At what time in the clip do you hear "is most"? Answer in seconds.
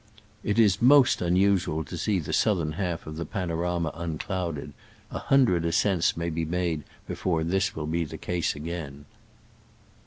0.57-1.21